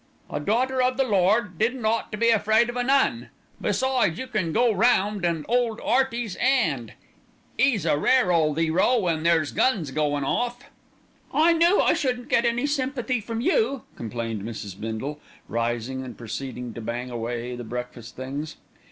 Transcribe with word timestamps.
"A 0.31 0.39
daughter 0.39 0.81
o' 0.81 0.91
the 0.91 1.03
Lord 1.03 1.59
didn't 1.59 1.85
ought 1.85 2.11
to 2.11 2.17
be 2.17 2.29
afraid 2.29 2.71
of 2.71 2.75
an 2.75 2.89
'Un; 2.89 3.29
besides, 3.61 4.17
you 4.17 4.25
can 4.25 4.51
go 4.51 4.71
round 4.73 5.23
an' 5.23 5.45
'old 5.47 5.79
'Earty's 5.79 6.35
'and. 6.41 6.93
'E's 7.59 7.85
a 7.85 7.99
rare 7.99 8.31
ole 8.31 8.57
'ero 8.57 8.97
when 8.97 9.21
there's 9.21 9.51
guns 9.51 9.91
goin' 9.91 10.23
off." 10.23 10.63
"I 11.31 11.53
knew 11.53 11.79
I 11.79 11.93
shouldn't 11.93 12.29
get 12.29 12.45
any 12.45 12.65
sympathy 12.65 13.21
from 13.21 13.41
you," 13.41 13.83
complained 13.95 14.41
Mrs. 14.41 14.79
Bindle, 14.79 15.19
rising 15.47 16.03
and 16.03 16.17
proceeding 16.17 16.73
to 16.73 16.81
bang 16.81 17.11
away 17.11 17.55
the 17.55 17.63
breakfast 17.63 18.15
things. 18.15 18.55